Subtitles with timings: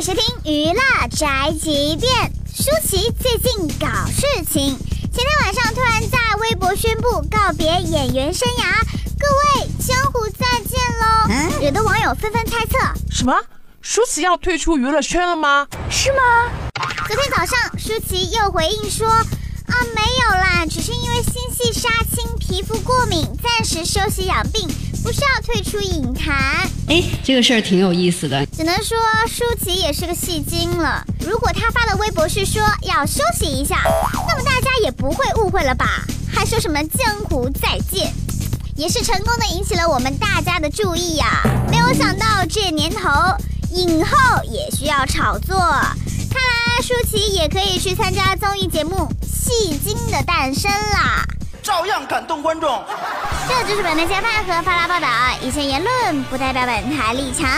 [0.00, 2.32] 收听娱乐宅急便。
[2.54, 8.84] 舒淇最近搞事情，前天晚上突然在微博宣布告别演员生涯，
[9.18, 12.78] 各位江湖再见喽，有的网友纷纷猜测，
[13.10, 13.34] 什么？
[13.80, 15.68] 舒淇要退出娱乐圈了吗？
[15.90, 16.50] 是吗？
[17.06, 19.26] 昨天早上，舒淇又回应说，啊
[19.94, 24.68] 没有啦，只是因为新戏杀青，皮肤过敏，暂时休息养病。
[25.02, 26.34] 不是要退出影坛，
[26.86, 28.46] 哎，这个事儿挺有意思的。
[28.46, 28.96] 只能说
[29.28, 31.04] 舒淇也是个戏精了。
[31.20, 33.82] 如果她发的微博是说要休息一下，
[34.28, 36.04] 那么大家也不会误会了吧？
[36.32, 38.12] 还说什么江湖再见，
[38.76, 41.42] 也是成功的引起了我们大家的注意呀。
[41.68, 43.10] 没有想到这年头，
[43.72, 51.26] 影后也需要炒作，看来舒淇也可以去参加综艺节目《戏精的诞生》啦。
[51.60, 52.82] 照样感动观众。
[53.52, 55.06] 这就是本台加派和发拉报道，
[55.42, 57.50] 以上言论不代表本台立场。